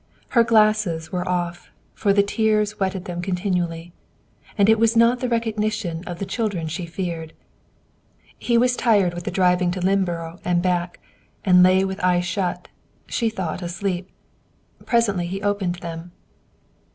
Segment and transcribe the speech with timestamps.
[0.29, 3.93] Her glasses were off, for the tears wetted them continually;
[4.57, 7.33] and it was not the recognition of the children she feared.
[8.39, 10.99] He was tired with the drive to Lynneborough and back,
[11.45, 12.67] and lay with eyes shut;
[13.05, 14.09] she thought asleep.
[14.87, 16.11] Presently he opened them.